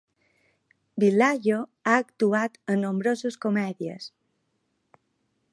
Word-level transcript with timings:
Villaggio 1.03 1.59
ha 1.91 1.99
actuat 2.05 2.59
en 2.75 2.83
nombroses 2.87 3.41
comèdies. 3.47 4.13